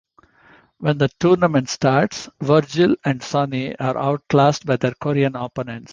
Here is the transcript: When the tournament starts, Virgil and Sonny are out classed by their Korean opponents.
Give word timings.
When 0.79 0.97
the 0.97 1.09
tournament 1.19 1.69
starts, 1.69 2.27
Virgil 2.41 2.95
and 3.05 3.21
Sonny 3.21 3.75
are 3.77 3.95
out 3.99 4.27
classed 4.29 4.65
by 4.65 4.77
their 4.77 4.95
Korean 4.99 5.35
opponents. 5.35 5.89